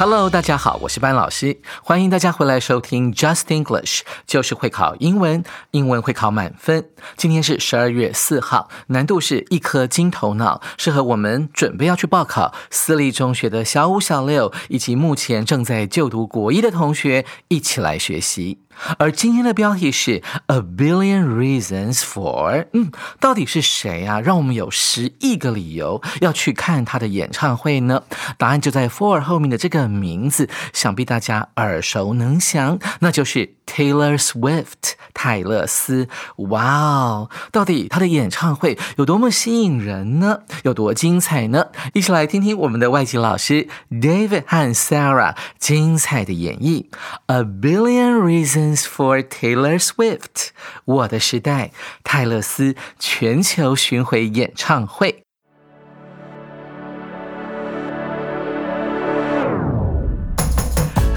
[0.00, 6.88] Hello，大家好，我是班老师，欢迎大家回来收听 Just English，就是会考英文，英文会考满分。
[7.18, 18.56] 今天是十二月四号，难度是一颗金头脑，适合我们准备要去报考私立中学的小五、小六，以及目前正在就读国一的同学一起来学习。
[18.98, 24.20] 而今天的标题是 A billion reasons for，嗯，到底是谁啊？
[24.20, 28.02] 让我们有十亿个理由要去看他的演唱会呢？
[28.38, 36.08] 答案就在 for 后面的这个名字，想必大家耳熟能详，那就是 Taylor Swift，泰勒斯。
[36.36, 40.40] 哇哦，到底他的演唱会有多么吸引人呢？
[40.64, 41.66] 有多精彩呢？
[41.92, 46.86] 一起来听听我们的外籍老师 David 和 Sarah 精彩的演绎。
[47.26, 48.59] A billion reasons。
[48.59, 50.49] For Taylor Swift，
[50.83, 51.71] 我的时代，
[52.03, 55.23] 泰勒斯全球巡回演唱会。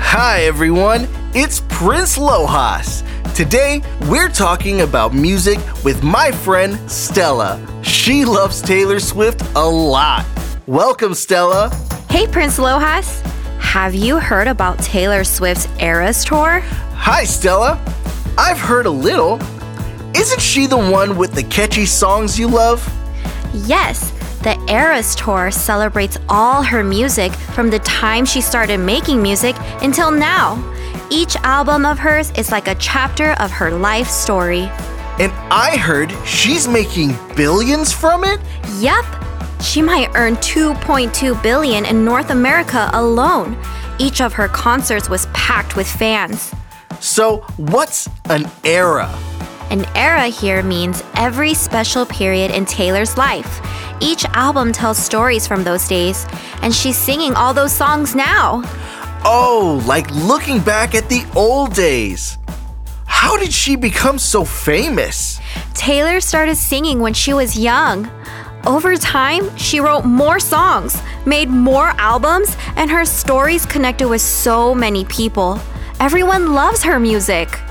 [0.00, 3.02] Hi everyone, it's Prince Lojas.
[3.34, 7.58] Today we're talking about music with my friend Stella.
[7.82, 10.24] She loves Taylor Swift a lot.
[10.66, 11.72] Welcome, Stella.
[12.08, 13.20] Hey, Prince Lojas.
[13.58, 16.62] Have you heard about Taylor Swift's Eras Tour?
[17.05, 17.83] Hi, Stella.
[18.37, 19.37] I've heard a little.
[20.15, 22.81] Isn't she the one with the catchy songs you love?
[23.53, 29.53] Yes, the Eras Tour celebrates all her music from the time she started making music
[29.81, 30.63] until now.
[31.11, 34.69] Each album of hers is like a chapter of her life story.
[35.19, 38.39] And I heard she's making billions from it?
[38.79, 39.03] Yep.
[39.61, 43.57] She might earn 2.2 billion in North America alone.
[43.99, 46.53] Each of her concerts was packed with fans.
[47.03, 49.13] So, what's an era?
[49.69, 53.59] An era here means every special period in Taylor's life.
[53.99, 56.25] Each album tells stories from those days,
[56.61, 58.61] and she's singing all those songs now.
[59.25, 62.37] Oh, like looking back at the old days.
[63.03, 65.41] How did she become so famous?
[65.73, 68.09] Taylor started singing when she was young.
[68.65, 74.73] Over time, she wrote more songs, made more albums, and her stories connected with so
[74.73, 75.59] many people.
[76.03, 77.61] Everyone loves her music.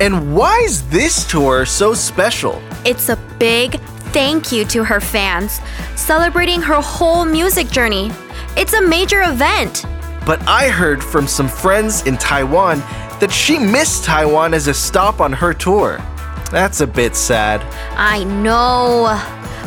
[0.00, 2.60] And why is this tour so special?
[2.84, 3.80] It's a big
[4.12, 5.62] thank you to her fans,
[5.96, 8.12] celebrating her whole music journey.
[8.54, 9.86] It's a major event.
[10.26, 12.80] But I heard from some friends in Taiwan
[13.18, 16.02] that she missed Taiwan as a stop on her tour.
[16.50, 17.62] That's a bit sad.
[17.96, 19.18] I know.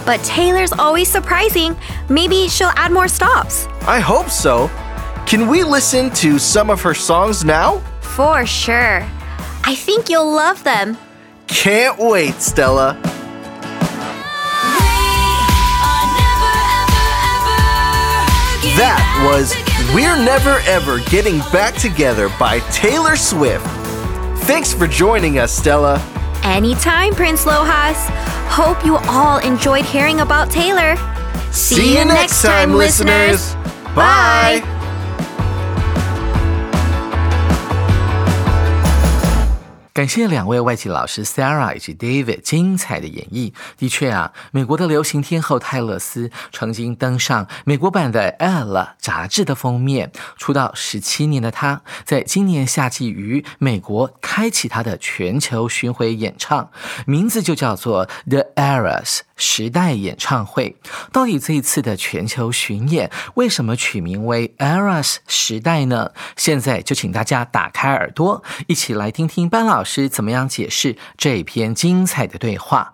[0.06, 1.76] But Taylor's always surprising.
[2.10, 3.66] Maybe she'll add more stops.
[3.88, 4.68] I hope so.
[5.26, 7.82] Can we listen to some of her songs now?
[8.16, 9.04] For sure.
[9.64, 10.98] I think you'll love them.
[11.48, 13.00] Can't wait, Stella.
[18.76, 19.54] That was
[19.94, 23.66] We're Never Ever Getting Back Together by Taylor Swift.
[24.46, 26.00] Thanks for joining us, Stella.
[26.44, 27.96] Anytime, Prince Lojas.
[28.50, 30.96] Hope you all enjoyed hearing about Taylor.
[31.52, 33.54] See, See you next time, listeners.
[33.96, 34.62] Bye.
[34.64, 34.73] Bye.
[39.94, 43.54] 感谢两位外籍老师 Sarah 以及 David 精彩的演绎。
[43.78, 50.12] 的确啊，美国的流行天后泰勒斯曾经登上美国版的《Elle》杂志的封面。
[50.36, 56.72] 出道十七年的她，在今年夏季于美国开启她的全球巡回演唱，
[57.06, 59.20] 名字就叫做 The Eras。
[59.44, 60.78] 时代演唱会
[61.12, 66.12] 到底这一次的全球巡演为什么取名为 Eras 时代呢？
[66.38, 72.94] 现在就请大家打开耳朵，一起来听听班老师怎么样解释这篇精彩的对话。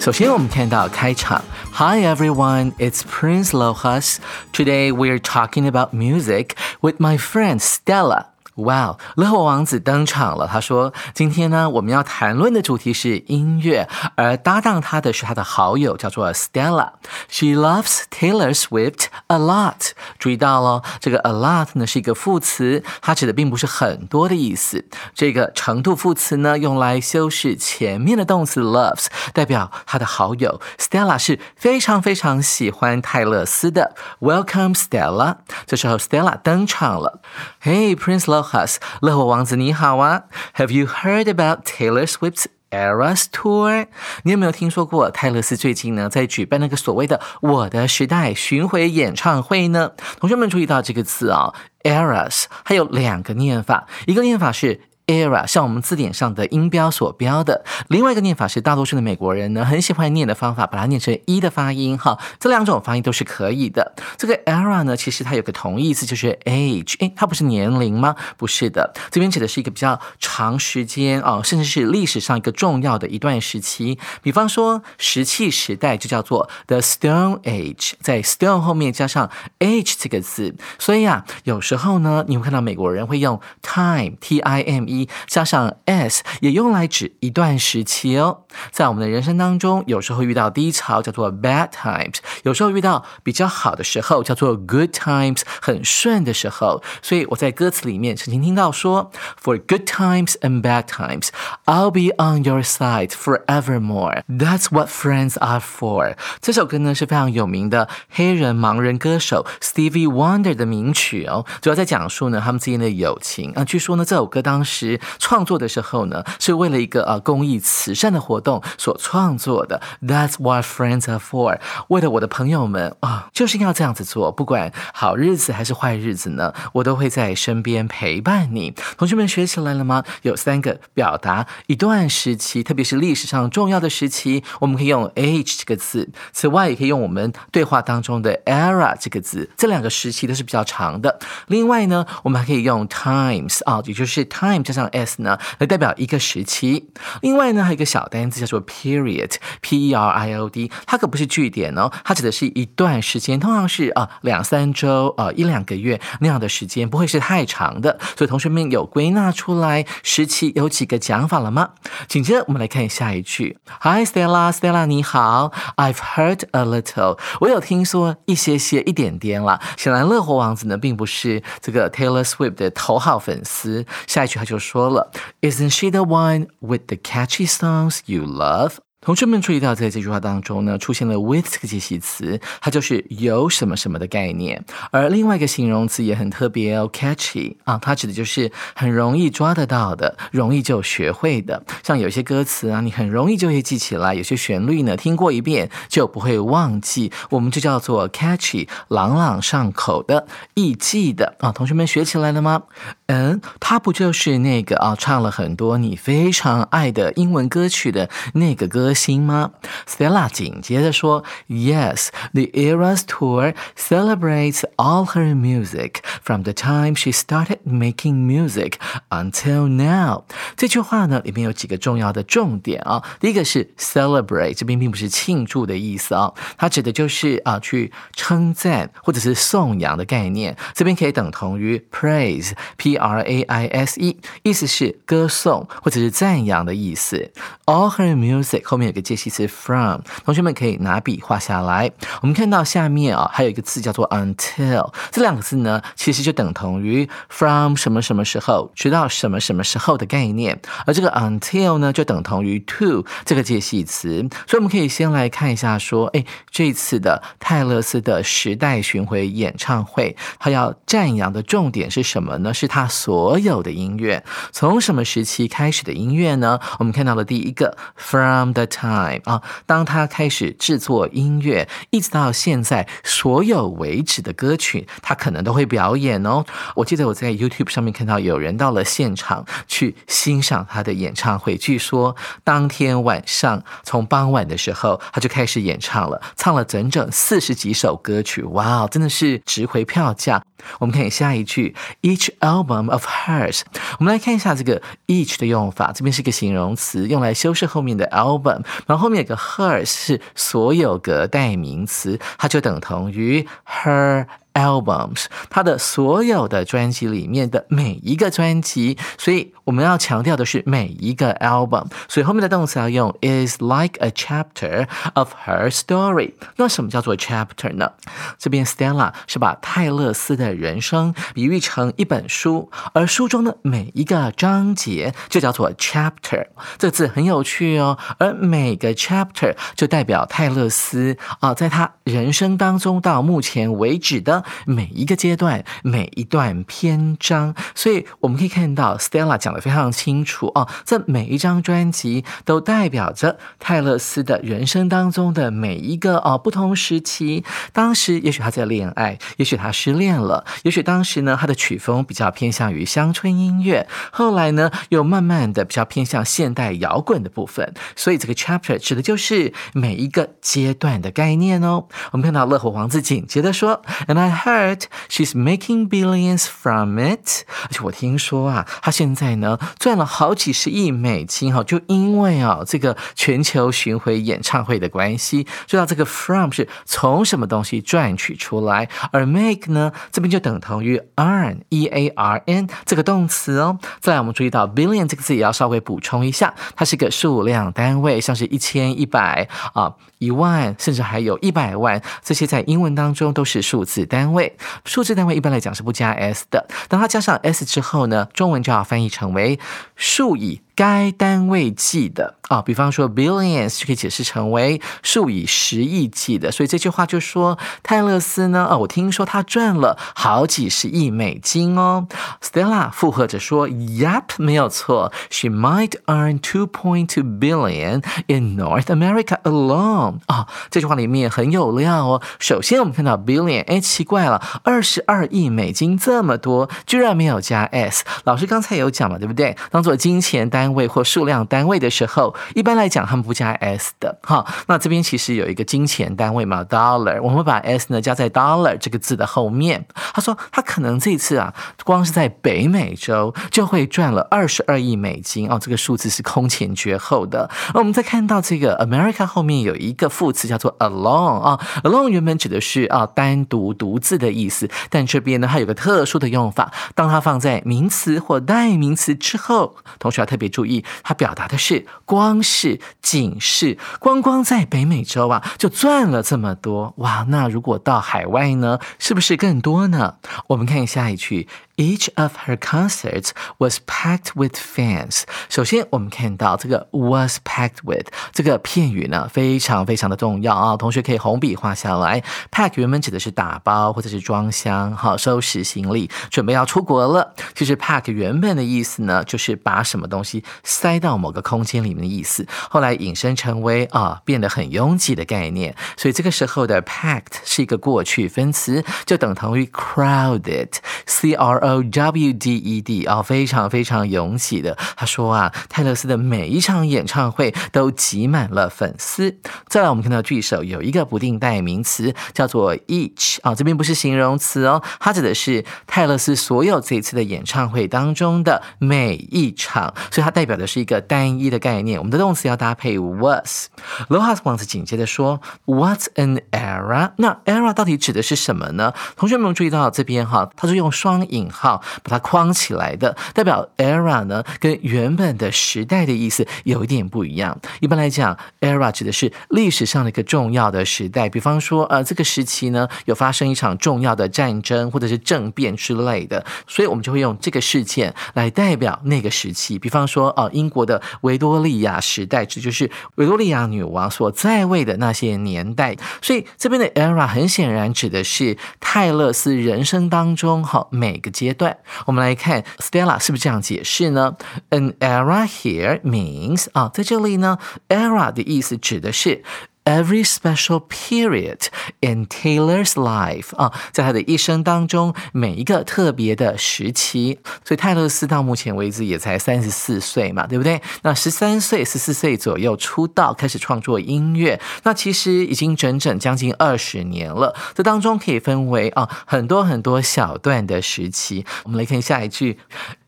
[0.00, 1.44] 首先，我们看到开场。
[1.80, 4.20] Hi everyone, it's Prince Lojas.
[4.52, 8.29] Today we're talking about music with my friend Stella.
[8.60, 10.46] 哇，乐活王子登场了。
[10.46, 16.90] 他说：“今天呢，我们要谈论的主题是音乐，而搭档他的是他的好友，叫做 Stella。
[17.28, 19.90] She loves Taylor Swift a lot。
[20.18, 24.84] 注意到了，这个 a lot 呢是一个副词，它指的并不是很多的意思。
[25.14, 33.94] 这个程度副词呢，用来修饰前面的动词 loves，代表他的好友 Stella 是非常非常喜欢泰勒斯的。
[34.20, 35.36] Welcome Stella。
[35.66, 37.20] 这时候 Stella 登场了。
[37.62, 40.24] Hey Prince Lohas，乐活王子你好啊。
[40.56, 43.86] Have you heard about Taylor Swift's Eras Tour？
[44.24, 49.92] 你有没有听说过泰勒斯最近呢在举办那个所谓的“我的时代”巡回演唱会呢？
[50.18, 51.54] 同学们注意到这个字啊
[51.84, 54.80] ，Eras，还有两个念法，一个念法是。
[55.10, 63.92] Era 像我们字典上的音标所标的，另外一个念法是大多数的美国人呢很喜欢念的方法，把它念成一的发音哈，这两种发音都是可以的。
[64.16, 68.14] 这个 era 呢，其实它有个同义词，就是 age，诶，它不是年龄吗？
[68.36, 73.98] 不是的，这边指的是一个比较长时间啊，甚至是历史上一个重要的一段时期。
[74.22, 79.28] 比方说石器时代就叫做 the Stone Age，在 stone 后面加上
[79.58, 84.99] age 这个字，所以啊，有时候呢，你会看到美国人会用 time，t i m e。
[85.26, 88.44] 加上 s 也用来指一段时期哦。
[88.72, 96.82] 在我们的人生当中，有时候遇到低潮叫做 bad times，有时候遇到比较好的时候叫做 good times，很顺的时候。
[97.00, 101.28] 所以我在歌词里面曾经听到说，For good times and bad times,
[101.66, 104.22] I'll be on your side forevermore.
[104.28, 106.16] That's what friends are for。
[106.40, 113.64] 这首歌呢是非常有名的黑人盲人歌手 Stevie Wonder 的名曲哦，主要在讲述呢他们之间的友情啊。
[113.64, 114.79] 据说呢这首歌当时。
[115.18, 119.80] 创作的时候呢，是为了一个呃公益慈善的活动所创作的。
[120.02, 121.58] That's what friends are for。
[121.88, 128.74] 为了我的朋友们啊，就是要这样子做，不管好日子还是坏日子呢，我都会在身边陪伴你。
[128.96, 130.04] 同学们学起来了吗？
[130.22, 136.10] 有三个表达一段时期，特别是历史上重要的时期，我们可以用 age 这个字。
[136.32, 139.48] 此外，也可以用我们对话当中的 era 这个字。
[139.56, 141.18] 这两个时期都是比较长的。
[141.48, 146.88] 另外呢，我们还可以用 times 啊，也就是 time 加上 s 呢，来代表一个时期。
[147.22, 157.98] 另外呢，还有一个小单词叫做 period，p e r i o d，它可不是句点哦，它指的是一段时间，通常是啊两三周啊一两个月那样的时间，不会是太长的。
[158.16, 161.70] 所以同学们有归纳出来时期有几个讲法了吗？
[162.06, 163.58] 紧接着我们来看下一句。
[163.80, 169.60] Hi Stella，Stella 你好，I've heard a little，我有听说一些些一点点了。
[169.76, 173.84] 显然乐活王子呢并不是这个 Taylor Swift 的头号粉丝。
[174.06, 175.10] 下一句他就说了
[175.40, 178.74] ，Isn't she the one with the catchy songs you love？
[179.02, 184.62] 同学们注意到，在这句话当中呢，出现了 with 这个介系词，它就是有什么什么的概念。
[184.90, 191.64] 而另外一个形容词也很特别哦，catchy 啊，它指的就是很容易抓得到的，容易就学会的。
[191.82, 197.10] 像有些歌词啊，你很容易就会记起来；有些旋律呢，听过一遍就不会忘记。
[197.30, 201.50] 我们就叫做 catchy，朗朗上口的，易记的啊。
[201.50, 202.64] 同学们学起来了吗？
[203.06, 209.51] 嗯，他不就是那个啊，唱了很多你非常爱的英文歌曲的那个歌星吗？
[209.87, 218.73] Stella 紧接着说，Yes，the Eras Tour celebrates all her music from the time she started making music
[219.09, 220.23] until now。
[220.55, 223.03] 这句话呢，里面有几个重要的重点啊。
[223.19, 230.55] 第一个是 celebrate，这边并不是庆祝的意思啊，它指的就是啊去称赞或者是颂扬的概念。
[230.73, 237.31] 这边可以等同于 praise，p R A I S E，意思是歌颂或者是赞扬的意思。
[237.65, 241.90] All her music 后 面有个介系词 from，同学们可以拿笔画下来。
[242.20, 250.60] 我们看到下面啊，还有一个字叫做 until，这两个字呢，其实就等同于 from 什么什么时候直到什么什么时候的概念。
[250.86, 254.28] 而这个 until 呢，就等同于 to 这个介系词。
[254.46, 262.52] 所以我们可以先来看一下，说，哎，这次的泰勒斯的时代巡回演唱会，他要赞扬的重点是什么呢？
[262.52, 262.88] 是他。
[262.90, 264.22] 所有的音乐
[264.52, 266.58] 从什么时期开始的音乐呢？
[266.78, 276.44] 我们看到了第一个 from the time 啊，当他开始制作音乐，一直到现在所有为止的歌曲，他可能都会表演哦。
[276.74, 290.42] 我记得我在 YouTube 上面看到有人到了现场去欣赏他的演唱会，据说当天晚上从傍晚的时候他就开始演唱了，唱了整整四十几首歌曲，哇，真的是值回票价。
[290.78, 292.90] 我们看下一句，each album。
[292.90, 293.62] Of hers，
[293.98, 295.92] 我们来看一下这个 each 的用法。
[295.92, 298.59] 这边是一个形容词，用来修饰后面的 album。
[298.86, 316.32] 然后后面有个 her 是所有格代名词，它就等同于 her albums，他的所有的专辑里面的每一个专辑，所以我们要强调的是每一个 album，所以后面的动词要用 is like a chapter of her story。
[316.56, 317.92] 那什么叫做 chapter 呢？
[318.38, 326.46] 这边 Stella 是把泰勒斯的人生比喻成一本书，而书中的每一个章节就叫做 chapter。
[326.78, 334.39] 这个字很有趣哦，而每个 chapter 就代表泰勒斯啊，在他人生当中到目前为止的。
[334.66, 340.68] 每一个阶段，每一段篇章，所以我们可以看到 Stella 讲的非常清楚哦。
[340.84, 347.44] 这每一张专辑都代表着泰勒斯的人生当中的每一个哦不同时期。
[347.72, 357.74] 当时也许他在恋爱，也许他失恋了，也许当时呢他的曲风比较偏向于乡村音乐，后来呢又慢慢的比较偏向现代摇滚的部分。
[357.96, 361.86] 所以这个 chapter 指的就是每一个阶段的概念哦。
[362.12, 375.46] 我们看到乐活王子紧接着说，And I heard she's making billions from it，而且我听说啊，她现在呢赚了好几十亿美金哈，就因为啊这个全球巡回演唱会的关系。
[375.66, 383.78] 知道这个 from 是从什么东西赚取出来，而 make 呢这边就等同于 earn，e a r n 这个动词哦。
[384.00, 389.94] 再来我们注意到 billion 这个字也要稍微补充一下，它是个数量单位，像是一千、一百啊。
[390.20, 394.54] 一万，甚至还有一百万，这些在英文当中都是数字单单位。
[394.84, 399.58] 数字单位一般来讲是不加 s 的，当它加上 s 之后呢，中文就要翻译成为
[399.96, 400.60] 数以。
[400.80, 412.08] 该单位计的啊，比方说 billions 就可以解释成为数以十亿计的，所以这句话就说泰勒斯呢，啊，我听说他赚了好几十亿美金哦。
[412.42, 420.20] Stella 附和着说，Yep，没有错，She might earn two point two billion in North America alone。
[420.26, 422.22] 啊，这句话里面很有料哦。
[422.38, 428.02] 首先我们看到 billion，哎，奇怪了，二十二亿美金这么多，居然没有加 s。
[428.24, 429.54] 老师刚才有讲嘛，对不对？
[429.70, 430.69] 当做金钱单。
[430.74, 434.46] 位或数量单位的时候，一般来讲他们不加 s 的哈。
[434.66, 439.86] 那这边其实有一个金钱单位嘛，dollar，我们把 s 呢加在 dollar 这个字的后面。
[440.14, 447.48] 他说他可能这次啊，光是在北美洲就会赚了二十二亿美金哦，这个数字是空前绝后的。
[447.72, 460.66] 那我们再看到这个 America 后面有一个副词叫做 alone 啊，alone 原本指的是啊单独独自的意思，但这边呢它有个特殊的用法，当它放在名词或代名词之后，同学要特别注。
[460.66, 467.24] 意，它表达的是光是仅是光光在北美洲啊，就赚了这么多哇！
[467.28, 470.16] 那如果到海外呢，是不是更多呢？
[470.48, 471.48] 我们看下一句。
[471.80, 475.22] Each of her concerts was packed with fans。
[475.48, 480.76] 首先，我们看到这个 was packed with 这个片语呢，非常非常的重要啊！
[480.76, 482.22] 同学可以红笔画下来。
[482.50, 487.34] Pack 原本指的是打包或者是装箱，好收拾行李，准备要出国了。
[487.54, 492.46] 其实 pack 原本的意思呢，就是把什么东西塞到某个空间里面的意思。
[492.68, 495.74] 后来引申成为啊，变得很拥挤的概念。
[495.96, 501.69] 所以这个时候的 packed 是一个过去分词，就等同于 crowded，c r o。
[501.78, 504.76] W D E D 啊，非常非常拥挤的。
[504.96, 509.38] 他说啊，泰勒斯的每一场演唱会都挤满了粉丝。
[509.68, 521.98] 再来，我们看到句首有一个不定代名词叫做 each 啊，这边不是形容词哦，它指的是泰勒斯所有这次的演唱会当中的每一场，所以它代表的是一个单一的概念。
[521.98, 523.66] 我们的动词要搭配 was。
[524.08, 527.12] 罗哈斯王子紧接着说，What an era？
[527.18, 528.94] 那 era 到底指的是什么呢？
[529.16, 531.50] 同学们注意到这边哈，它是用双引。
[531.60, 537.60] 好，把它框起来的，代表 era 呢，跟原本的时代的意思有一点不一样。
[537.80, 549.78] 一般来讲，era 指的是历史上的一个重要的时代，比方说，呃，这个时期呢，有发生一场重要的战争或者是政变之类的，所以我们就会用这个事件来代表那个时期。
[549.78, 555.94] 比方说，哦，英国的维多利亚时代，这就是维多利亚女王所在位的那些年代。
[556.22, 561.54] 所以这边的 era 很显然指的是泰勒斯人生当中哈每个阶。
[561.54, 564.36] 段，我们来看 Stella 是不是这样解释呢
[564.70, 569.42] ？An era here means 啊，在这里呢，era 的意思指的是。
[569.84, 571.68] Every special period
[572.00, 577.40] in Taylor's life 啊，在他的一生当中，每一个特别的时期。
[577.64, 580.80] 所以泰勒斯到目前为止也才三十四岁嘛，对不对？
[581.02, 584.60] 那十三岁、十四岁左右出道，开始创作音乐。
[584.84, 587.56] 那其实已经整整将近二十年了。
[587.74, 591.44] 这当中可以分为啊很多很多小段的时期。
[591.64, 592.58] 我们来看下一句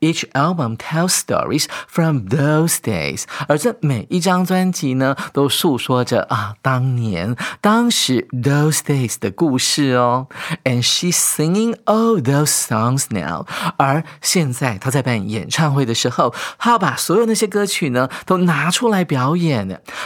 [0.01, 3.23] ：Each album tells stories from those days。
[3.47, 6.55] 而这每一张专辑呢，都诉说着啊。
[6.63, 10.27] 当年、当时 those days 的故事哦。
[10.63, 13.45] And she's singing all those songs now。
[13.77, 19.53] 而现在她在办演唱会的时候，她要把所有那些歌曲呢都拿出来表演。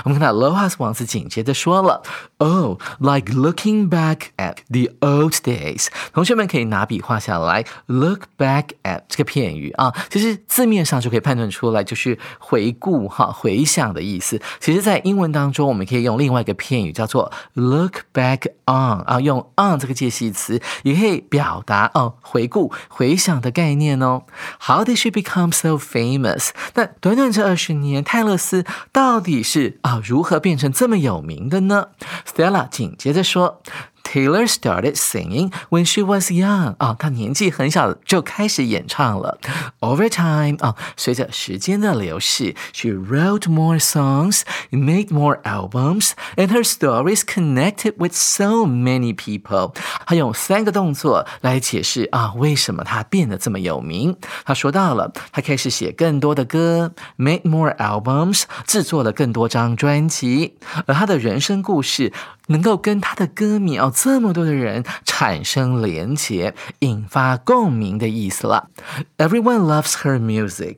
[0.03, 2.01] 我们看到 Lohas 王子紧接着说了
[2.37, 14.41] ：“Oh, like looking back at the old days。”同学们可以拿笔画下来，“look back at” 这个片语啊，其实字面上就可以判断出来，就是回顾哈、回想的意思。
[14.59, 24.23] 其实，在英文当中，我们可以用另外一个片语叫做 “look back on” 啊，用 on 这个介系词也可以表达哦回顾、回想的概念哦。
[24.61, 26.51] How did she become so famous？
[26.75, 28.63] 那短短这二十年，泰勒斯
[28.93, 31.87] 到底是啊如何变成这么有名的呢
[32.25, 33.61] ？Stella 紧接着说。
[34.06, 39.38] Taylor started singing when she was young 啊，她年纪很小就开始演唱了。
[39.80, 49.14] Over time 啊，随着时间的流逝，she wrote more songs, made more albums, and her stories connected with so many
[49.16, 49.74] people。
[50.04, 54.14] 她用三个动作来解释啊，为什么她变得这么有名。
[54.44, 62.12] 她说到了，她开始写更多的歌，made more albums，制作了更多张专辑，而她的人生故事。
[62.47, 68.69] 能够跟他的歌迷哦，这么多的人产生连结，引发共鸣的意思了。
[69.17, 70.77] Everyone loves her music。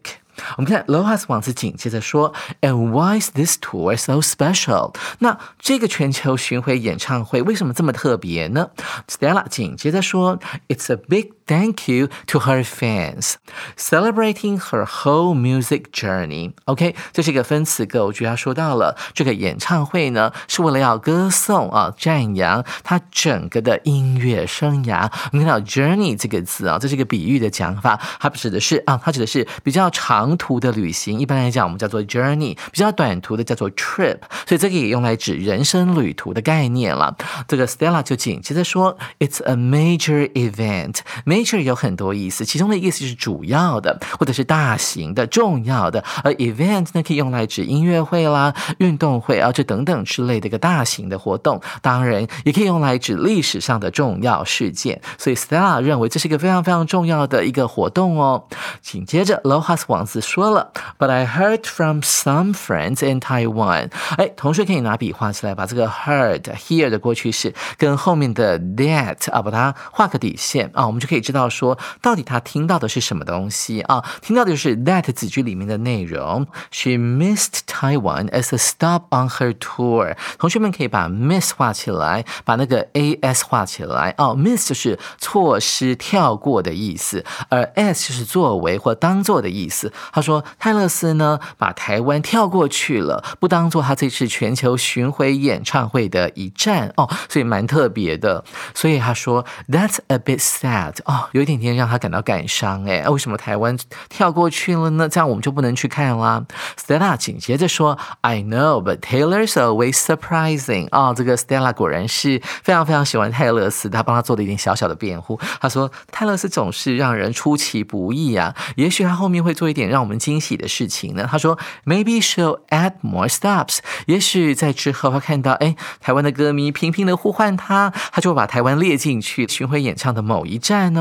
[0.55, 4.95] 我们看 Lohas 王子紧接着说，And why is this tour so special？
[5.19, 8.69] 那这个全球巡回演唱会为什么这么特别呢
[9.09, 13.33] ？Stella 紧接着说，It's a big Thank you to her fans,
[13.75, 16.51] celebrating her whole music journey.
[16.65, 25.11] OK，这是一个分词构句，它说到了这个演唱会呢，是为了要歌颂啊，赞扬她整个的音乐生涯。
[25.31, 31.19] 我们看到 journey 这个字啊，这是一个比喻的讲法，它指的是啊，它指的是比较长途的旅行。
[31.19, 37.17] 一般来讲，我们叫做 journey，比较短途的叫做 trip，所以这个也用来指人生旅途的概念了。
[37.47, 40.97] 这个 Stella 就紧接着说，It's a major event.
[41.39, 46.04] Nature 有很多意思，其中的意思是主要的，或者是大型的、重要的。
[46.21, 51.62] 而 event 呢，可以用来指音乐会啦、运动会啊这等等之类的一个大型的活动。
[51.82, 55.02] 当然，也可以用来指历史上的重要事件。
[55.17, 58.43] 所以 Stella 认为这是一个非常非常重要的一个活动哦。
[58.82, 63.91] 紧接着 Lohas 王子说了，But I heard from some friends in Taiwan。
[64.17, 71.28] 哎，同学可以拿笔画起来，把这个 heard here 的过去式跟后面的 that 啊，把它画个底线啊，我们就可以。
[71.29, 74.03] 知道说到底他听到的是什么东西啊？
[74.19, 76.47] 听到的就是 that 子句里面的内容。
[76.71, 80.17] She missed Taiwan as a stop on her tour。
[80.39, 84.35] 同学们可以把 miss 画起来，把那个 as 画起来哦。
[84.35, 89.93] miss 就是错失、跳过的意思，而 s 就是作为或当做的意思。
[90.11, 98.43] 他说泰勒斯呢把台湾跳过去了，不当做他这次全球巡回演唱会的一站哦，所以蛮特别的。
[98.73, 101.18] 所以他说 That's a bit sad 哦。
[101.32, 103.77] 有一点点让他感到感伤，哎，为什么台湾
[104.10, 105.08] 跳过去了呢？
[105.10, 106.45] 这样我们就不能去看啦。
[106.77, 115.39] Stella 紧接着说：“I know, but Taylor's always surprising。”哦，这个 Stella 果然是非常非常喜欢泰勒斯，他帮他做了一点小小的辩护。
[115.60, 130.98] 他说：“泰勒斯总是让人出其不意啊，也许他后面会做一点让我们惊喜的事情呢。”他说：“Maybe she'll add more stops。”也许在之后他看到，哎，台湾的歌迷频频的呼唤他，他就会把台湾列进去巡回演唱的某一站呢。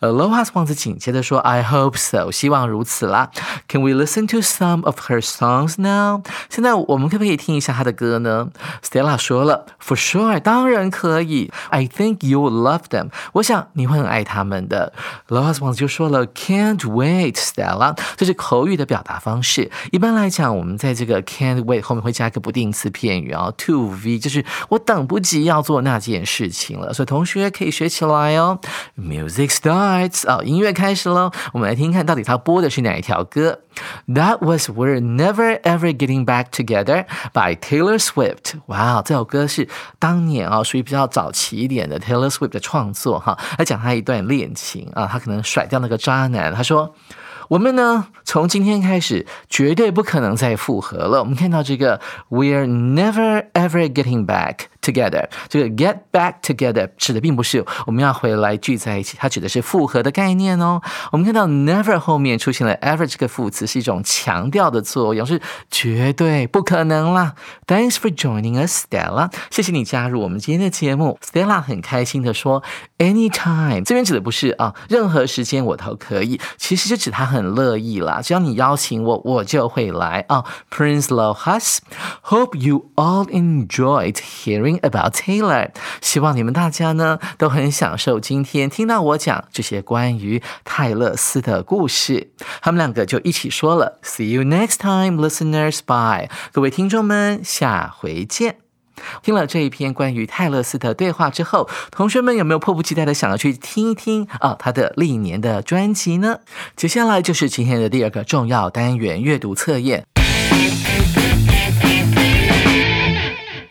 [0.00, 3.30] Aloha 王子紧接着说：“I hope so，希望如此啦。
[3.68, 6.22] Can we listen to some of her songs now？
[6.48, 8.48] 现在我们可不可以听一下她的歌呢？”
[8.82, 11.52] Stella 说了：“For sure，当然可以。
[11.68, 13.10] I think you will love them。
[13.32, 14.92] 我想你会很爱他们的。”
[15.28, 19.70] Aloha 王子就说了：“Can't wait，Stella。”这是口语的表达方式。
[19.92, 26.92] 一般来讲，我们在这个 “can't wait” 后面会加一个不定词片语啊，to v，就是我等不及要做那件事情了。
[26.94, 28.58] 所以同学可以学起来哦。
[28.96, 29.33] Music。
[29.35, 31.29] Six starts 哦，音乐开始喽！
[31.51, 33.59] 我们来听看到底他播的是哪一条歌。
[34.07, 38.61] That was We're Never Ever Getting Back Together by Taylor Swift。
[38.67, 39.67] 哇，这首歌是
[39.99, 46.55] 当年啊，属于比较早期一点的 Taylor Swift 的创作哈，来讲他一段恋情啊，他可能甩掉那个渣男。
[46.55, 46.95] 他说。
[47.47, 51.19] 我们呢，从今天开始绝对不可能再复合了。
[51.19, 55.27] 我们看到这个，We're never ever getting back together。
[55.49, 60.81] 这个 get back together 指的并不是我们要回来聚在一起，它指的是复合的概念哦。
[61.11, 67.33] 我们看到 never 后面出现了 ever 这个副词，是一种强调的作用，是绝对不可能啦。
[67.65, 69.31] Thanks for joining us, Stella。
[69.49, 71.17] 谢谢你加入我们今天的节目。
[71.23, 72.61] Stella 很开心的说
[72.99, 80.43] ，anytime 这边指的不是啊，任何时间我都可以，其实就指他很乐意啦，只要你邀请我，我就会来啊。
[80.69, 81.79] Prince Lohas,
[82.23, 85.71] hope you all enjoyed hearing about Taylor。
[86.01, 92.31] 希望你们大家呢都很享受今天听到我讲这些关于泰勒斯的故事。
[92.61, 95.79] 他们两个就一起说了，See you next time, listeners.
[95.85, 98.57] Bye，各位听众们，下回见。
[99.21, 106.39] 听了这一篇关于泰勒斯的对话之后，同学们有没有迫不及待的想要去听一听啊他的历年的专辑呢？
[106.77, 110.05] 接下来就是今天的第二个重要单元——阅读测验。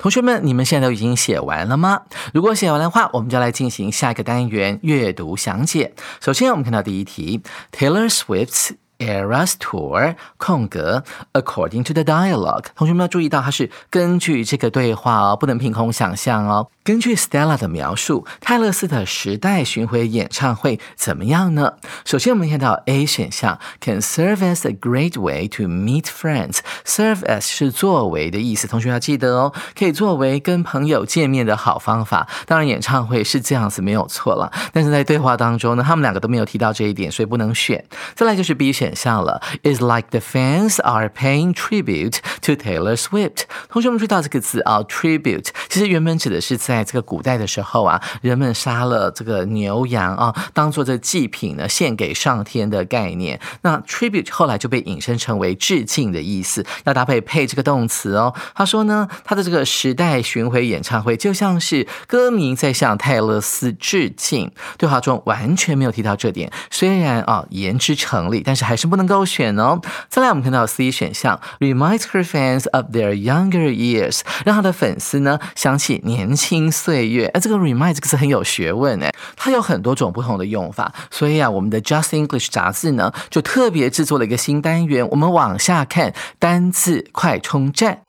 [0.04, 2.02] 同学们，你们现在都已经写完了吗？
[2.34, 5.94] 如果写完的话，我们就来进行下一个单元阅读详解。
[6.20, 7.40] 首先，我们看到第一题
[7.72, 16.68] ：Taylor Swift's Eras Tour 空格 According to the dialogue，同学们要注意到它是根据这个对话哦，不能凭空想象哦。
[16.84, 21.76] 根据 Stella 的描述，泰勒斯的时代巡回演唱会怎么样呢？
[22.04, 26.58] 首先，我们看到 A 选项 can serve as a great way to meet friends。
[26.84, 32.28] serve as 是作为的意思，同学要记得哦，可以作为跟朋友见面的好方法。
[32.44, 37.82] 当然，演唱会是这样子没有错了，但是在对话当中呢，他们两个都没有提到这一点，所以不能选。
[38.14, 43.44] 再来就是 B 选项了，is like the fans are paying tribute to Taylor Swift。
[43.70, 53.38] 同学们注意到这个字啊，tribute，其实原本指的是在在这个古代的时候啊，人们杀了这个牛羊啊，当做这祭品呢，献给上天的概念。
[53.62, 58.34] 那 tribute 后来就被引申成为致敬的意思，要搭配配这个动词哦。
[58.54, 64.50] 他说呢，他的这个时代巡回演唱会就像是歌迷在向泰勒斯致敬。
[64.76, 69.80] 对话中完全没有提到这点，虽然啊言之成立，但是还是不能够选哦。
[70.08, 76.63] 再来，我们看到 C 选项，reminds her fans of their younger years，让他的粉丝呢想起年轻。
[76.70, 88.00] 岁月，哎，这个 remind 这个是很有学问哎，它有很多种不同的用法，所以啊，我们的 Just English 杂志呢，就特别制作了一个新单元，我们往下看单字快充站。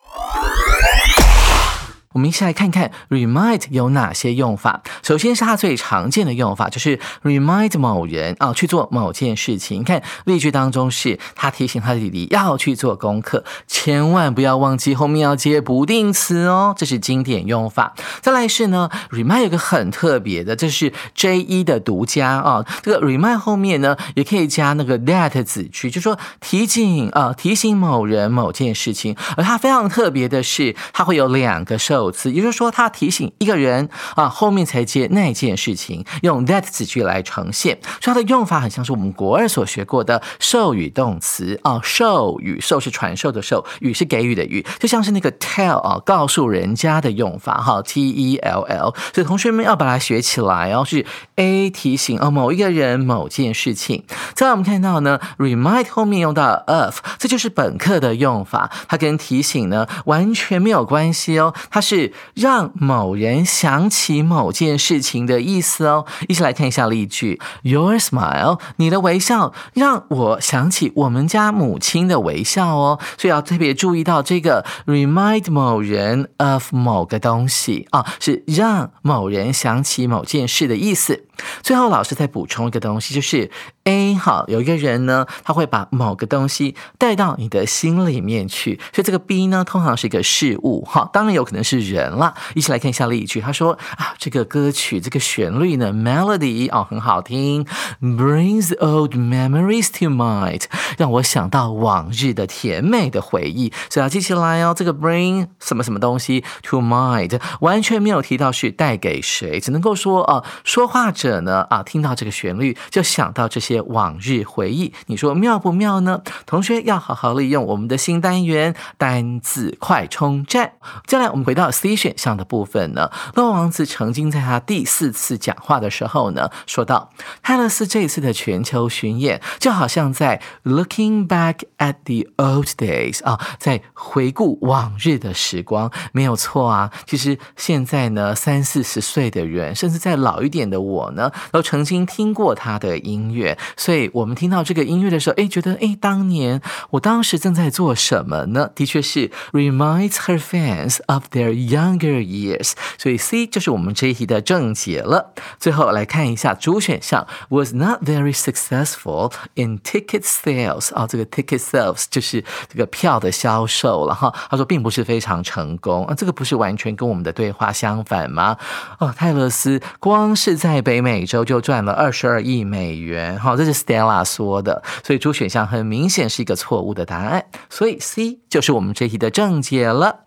[2.16, 4.82] 我们一起来看看 remind 有哪些用法。
[5.04, 9.82] 首先是它最常见的用法，就是 remind 某人啊去做某件事情。
[9.82, 17.94] 你看例句当中是他提醒他的弟弟要去做功课，千万不要忘记后面要接不定词哦，这是经典用法。
[18.22, 22.66] 再来是呢，remind 有个很特别的，这是 J 一的独家啊。
[22.82, 29.18] 这个 remind 后面呢也可以加那个 that 子句，就说提醒啊提醒某人某件事情。
[29.36, 32.05] 而它非常特别的是，它会有两个受。
[32.12, 54.04] 词，也就是说，他提醒一个人啊，后面才接那件事情，用 that 词句来呈现，所以它的用法很像是我们国二所学过的授予动词啊，授予授是传授的授，予是给予的予，就像是那个 tell 啊，告诉人家的用法哈，t e l l，所以同学们要把它学起来哦，是 a 提醒哦某一个人某件事情。
[54.34, 61.95] 再来我们看到呢，remind 后面用到 of，这就是本课的用法，它跟提醒呢完全没有关系哦，它是。
[61.96, 66.06] 是让某人想起某件事情的意思哦。
[66.28, 73.00] 一起来看一下例句：Your smile，你的微笑让我想起我们家母亲的微笑哦。
[73.18, 81.25] 所以要特别注意到这个 remind 某人 of 某个东西啊，是让某人想起某件事的意思。
[81.62, 83.50] 最后，老师再补充一个东西，就是
[83.84, 92.34] A 好有一个人呢，他会把某个东西带到你的心里面去，所以这个 B 呢，通常是一个事物哈，当然有可能是人了。
[92.56, 97.66] 一起来看一下例句，他说啊，这个歌曲这个旋律呢，melody 哦很好听
[98.02, 100.64] ，brings old memories to mind，
[100.98, 104.74] 让我想到往日的甜美的回忆，所以要记起来哦。
[104.76, 111.25] 这个 bring 什么什么东西 to mind，完全没有提到是带给谁，只能够说啊，说话者。
[111.26, 116.22] 者呢啊，听到这个旋律就想到这些往日回忆，你说妙不妙呢？
[116.46, 120.74] 同学要好好利用我们的新单元单字快充站。
[121.08, 127.10] 接下来我们回到 C 选项的部分呢，乐王子曾经在他第四次讲话的时候呢，说到
[127.42, 136.92] 泰勒斯这一次的全球巡演就好像在 looking back at the old days 啊，在回顾往日的时光，没有错啊。
[137.08, 141.12] 其实现在呢，三四十岁的人，甚至再老一点的我。
[141.16, 148.70] 呢，都曾经听过他的音乐，所以我们听到这个音乐的时候，哎，觉得哎，当年我当时正在做什么呢？
[148.76, 152.74] 的确是 reminds her fans of their younger years。
[152.98, 155.34] 所以 C 就是我们这一题的正解了。
[155.60, 160.94] 最后来看一下主选项，was not very successful in ticket sales。
[160.94, 164.34] 啊，这个 ticket sales 就是这个票的销售了哈。
[164.50, 168.58] 他说并不是非常成功啊，这个不是完全跟我们的对话相反吗？
[169.00, 180.22] 哦，泰勒斯光是在北每周就赚了二十二亿美元，哈，这是 Stella 说的，所以主选项很明显是一个错误的答案，所以 C 就是我们这题的正解了。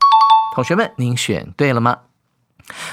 [0.55, 1.99] 同学们，您选对了吗？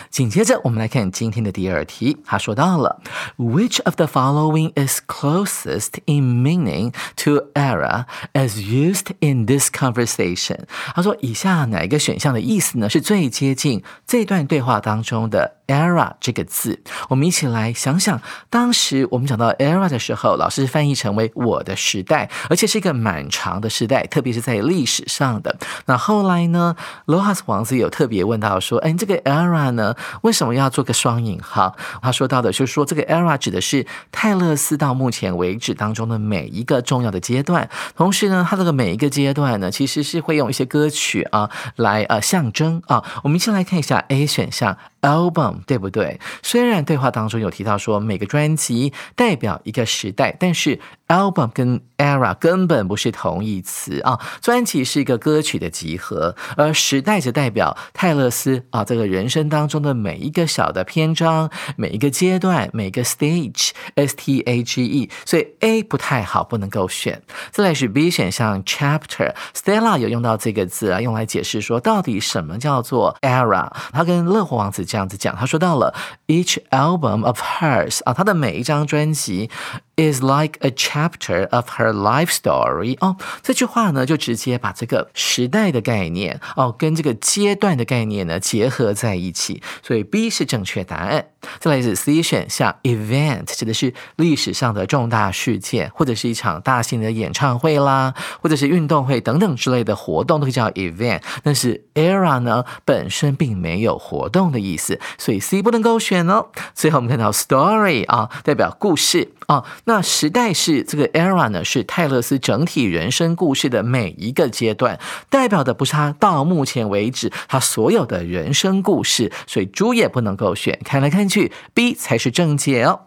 [0.10, 2.18] 紧接着，我们来看今天的第二题。
[2.26, 3.02] 他说到了
[3.38, 10.60] ，Which of the following is closest in meaning to era as used in this conversation？
[10.94, 25.58] 他说，以下哪一个选项的意思呢，是最接近这段对话当中的？era 这个字，我们一起来想想，当时我们讲到 era 的时候，老师翻译成为我的时代，而且是一个蛮长的时代，特别是在历史上的。
[25.88, 31.76] 那后来呢，罗哈斯王子有特别问到说，哎，这个 era 那呢，为什么要做个双引号？
[32.02, 43.04] 他说到的就是说，这个 era 指的是泰勒斯到目前为止当中的每一个重要的阶段，同时呢，他这个每一个阶段呢，其实是会用一些歌曲啊来呃象征啊。
[43.24, 44.78] 我们先来看一下 A 选项。
[45.06, 46.20] Album 对不对？
[46.42, 54.20] 虽然对话当中有提到说每个专辑代表一个时代，但是 album 跟 era 根本不是同义词啊。
[54.42, 65.10] 专辑是一个歌曲的集合，而时代则代表泰勒斯啊这个人生当中的每一个小的篇章、每一个阶段、每个 stage，s t a g e。
[65.24, 67.22] 所以 A 不太好，不能够选。
[67.52, 73.72] 再来是 B 选项 chapter，Stella 有用到这个字啊，用来解释说到底什么叫做 era。
[73.92, 74.84] 他跟乐活王子。
[74.96, 75.94] 这样子讲，他说到了
[76.28, 79.50] each album of hers 啊，他的每一张专辑
[79.96, 83.18] is like a chapter of her life story 哦。
[83.42, 91.28] 这句话呢，就直接把这个时代的概念哦，跟这个阶段的概念呢结合在一起，所以 B 是正确答案。
[91.60, 101.22] 再来是 C 选项 event 指的是历史上的重大事件，或者是一场大型的演唱会啦，或者是运动会等等之类的活动都可以叫 event。
[101.44, 105.00] 但是 era 呢本身并没有活动的意思。
[105.20, 106.48] 所以 C 不能够选哦。
[106.74, 109.64] 最后我们看到 story 啊，代表故事啊。
[109.86, 119.32] 那时代是这个 era 呢，是泰勒斯整体人生故事的每一个阶段，代表的不是他到目前为止他所有的人生故事。
[119.48, 120.80] 所以猪也不能够选。
[120.84, 123.02] 看来看去，B 才是正解哦。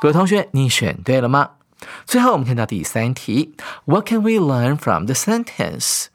[0.00, 1.50] 各位同学，你选对了吗？
[2.06, 6.06] 最后，我们看到第三题，What can we learn from the sentence？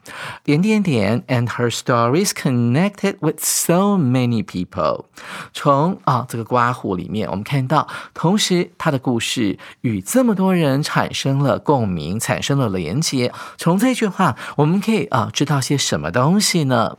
[0.44, 5.04] 点点点，and her stories connected with so many people。
[5.52, 13.32] 从啊这个刮胡里面，我们看到，同时她的故事与这么多人产生了共鸣，产生了连接。
[13.56, 16.96] 从这句话，我们可以啊知道些什么东西呢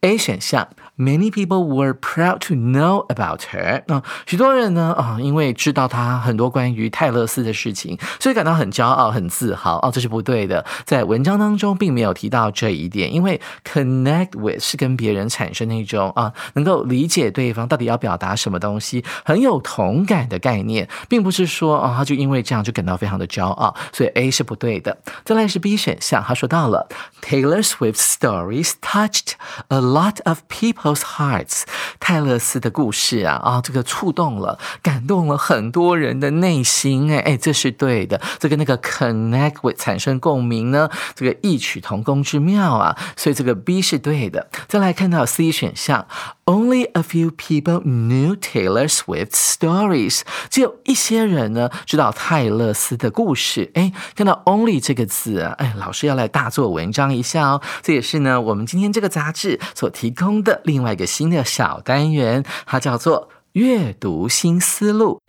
[0.00, 0.68] ？A 选项。
[0.96, 3.82] Many people were proud to know about her。
[3.92, 9.80] 啊，许多人呢啊，因为知道她很多关于泰勒斯的事情，所以感到很骄傲、很自豪。
[9.80, 13.12] 哦，这是不对的，在文章当中并没有提到这一点。
[13.12, 23.74] 因为 connect with 是跟别人产生那种啊，能够理解对方到底要表达什么东西，很有同感的概念，并不是说啊，他就因为这样就感到非常的骄傲。
[23.92, 24.96] 所以 A 是不对的。
[25.24, 26.88] 再来是 B 选项，他说到了
[27.20, 29.32] Taylor Swift's stories touched
[29.66, 30.83] a lot of people。
[30.84, 31.62] Those hearts，
[31.98, 37.10] 泰勒斯的故事啊啊，这个触动了、感动了很多人的内心。
[37.10, 42.94] 哎哎，这是对的，这个那个 connect with 产生共鸣呢，这个异曲同工之妙啊。
[43.16, 44.50] 所以这个 B 是对的。
[44.68, 46.06] 再来看到 C 选项
[46.46, 53.70] ，Only a few people knew Taylor Swift's stories，只有一些人呢知道泰勒斯的故事。
[53.74, 57.62] 哎，看到 only 这个字啊，哎，老师要来大做文章一下哦。
[57.82, 60.60] 这也是呢，我们今天这个杂志所提供的。
[60.64, 65.20] 另外一个新的小单元，它叫做阅读新思路。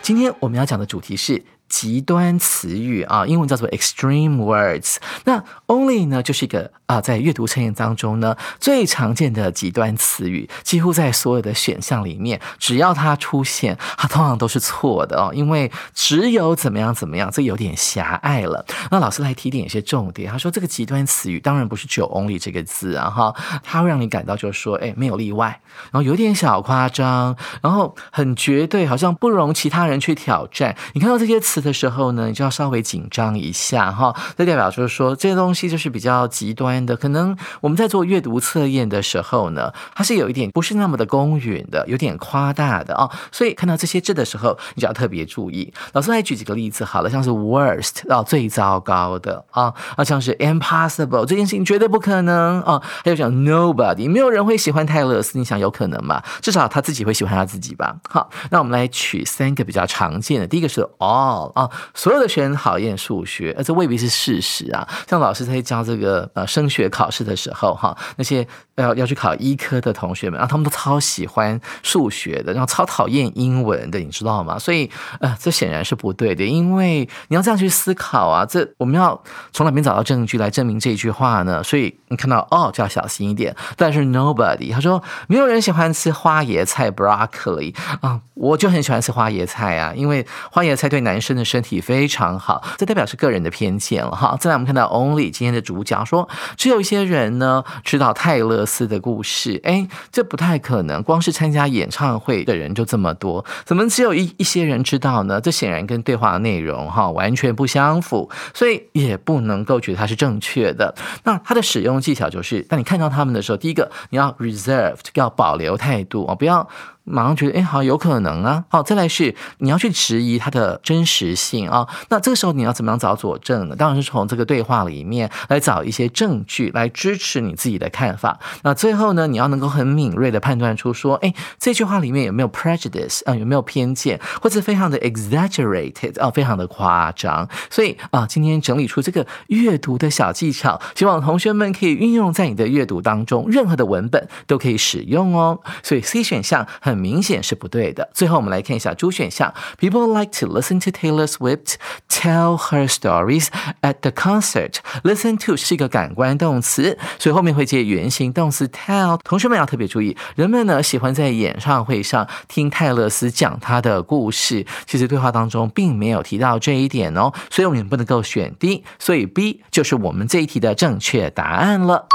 [0.00, 1.44] 今天我们要讲的主题是。
[1.72, 4.96] 极端词语啊，英文叫做 extreme words。
[5.24, 15.32] 那 only 呢，就是一个啊，在阅读测验当中呢，最常见的极端词语，几乎在所有的选项里面，只要它出现，它通常都是错的哦。
[15.32, 18.66] 因为只有怎么样怎么样，这有点狭隘了。
[18.90, 20.30] 那老师来提点一些重点。
[20.30, 25.58] 他说，这个极端词语当然不是只有 only 这个字啊，哈，它会让你感到就是说，哎，没有例外，
[25.90, 30.76] 然后有点小夸张，然后很绝对，好像不容其他人去挑战。
[30.92, 31.61] 你看到这些词。
[31.62, 34.14] 的时候呢，你就要稍微紧张一下哈。
[34.36, 36.96] 这代表就是说，这些东西就是比较极端的。
[36.96, 43.10] 可能我们在做阅读测验的时候呢，它是有一点不是那么的公允的，有点夸大的哦。
[43.30, 45.72] 所以看到这些字的时候，你就要特别注意。
[45.92, 56.22] 老师来举几个例子好了，像是 worst 啊，最糟糕的啊，啊，像是 impossible 这件事情绝对不可能啊，还有讲 nobody 没有人会喜欢泰勒斯，你想有可能吗？
[56.40, 57.94] 至少他自己会喜欢他自己吧。
[58.08, 64.86] 好，那我们来取三个比较常见的，第一个是 all 啊，所有的学生讨厌数学，而这未必是事实啊。
[65.08, 74.58] 像老师在教这个呃升学考试的时候哈，那些要要去考医科的同学们啊，他们都超喜欢数学的，然后超讨厌英文的，你知道吗？
[74.58, 79.20] 所以呃，这显然是不对的，因为你要这样去思考啊，这我们要
[79.52, 81.62] 从哪边找到证据来证明这句话呢？
[81.62, 83.54] 所以你看到哦，就要小心一点。
[83.76, 92.62] 但是 nobody 他说没有人喜欢吃花椰菜 broccoli 啊，我就很喜欢吃花椰菜啊，因为花椰菜对男生的身体非常好。
[92.78, 94.36] 这代表是个人的偏见了哈。
[94.40, 105.40] 再来我们看到 only 今天的主角说，只有一些人呢知道泰勒斯的故事，哎，这不太可能，光是参加演唱会的人就这么多，怎么只有一一些人知道呢？
[105.40, 110.94] 这显然跟对话的内容哈完全不相符，所以也不能够觉得它是正确的。
[111.24, 116.68] 那它的使用技巧就是，当你看到他们的时候，第一个你要 reserved，要保留态度啊，不要。
[117.04, 118.64] 马上觉得，哎，好有可能啊！
[118.68, 121.88] 好，再来是你要去质疑它的真实性啊。
[122.10, 123.74] 那这个时候你要怎么样找佐证呢？
[123.74, 128.38] 当然是从这个对话里面来找一些证据来支持你自己的看法。
[128.62, 133.34] 那最后呢，你要能够很敏锐的判断出说，哎，这句话里面有没有 prejudice 啊？
[133.34, 136.30] 有没有偏见，或者非常的 exaggerated 啊？
[136.30, 137.48] 非常的夸张。
[137.68, 145.58] 所以啊，今天整理出这个阅读的小技巧，希望同学们可以运用在你的阅读当中，任何的文本都可以使用哦。
[145.82, 146.91] 所以 C 选项很。
[146.92, 148.10] 很明显是不对的。
[148.12, 151.76] 最后我们来看一下 D 选项，People like to listen to Taylor Swift
[152.08, 153.46] tell her stories
[153.80, 154.74] at the concert。
[155.02, 159.18] Listen to 是一个感官动词，所以后面会接原形动词 tell。
[159.24, 164.66] 同学们要特别注意，人们呢喜欢在演唱会上听泰勒斯讲他的故事。
[164.86, 168.84] 其实对话当中并没有提到这一点哦，所以我们不能够选 D。
[168.98, 172.06] 所以 B 就是我们这一题的正确答案了。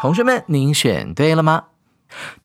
[0.00, 1.64] 同学们，您选对了吗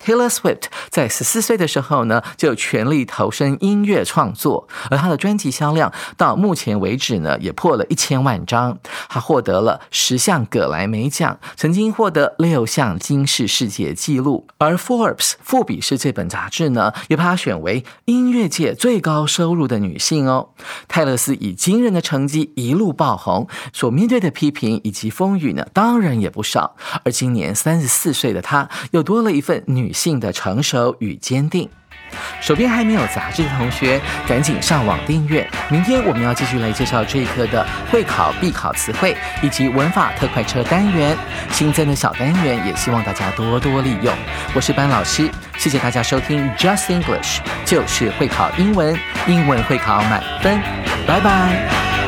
[0.03, 8.77] ？Taylor Swift 在十四岁的时候呢，就全力投身音乐创作，而他的专辑销量到目前为止呢，也破了一千万张。
[9.10, 14.47] 她获得了十项葛莱美奖，曾经获得六项金氏世界纪录。
[14.58, 20.49] 而 Forbes 富比士这本杂志呢，也把她选为音乐界最高收入的女性哦。
[20.88, 26.75] 泰勒斯以惊人的成绩一路爆红，所面对的批评以及风雨呢，当然也不少。
[27.03, 29.57] 而今年三十四岁的她，又多了一份。
[29.65, 31.70] 女性的成熟与坚定。
[32.39, 35.46] 手边还没有杂志的同学，赶紧上网订阅。
[35.70, 41.17] 明天我们要继续来介绍这一课的会考必考词汇以及文法特快车单元。
[41.52, 44.13] 新增的小单元也希望大家多多利用。
[44.56, 50.62] 我是班老师，谢谢大家收听 Just English，就是会考英文，英文会考满分。
[51.06, 52.07] 拜拜。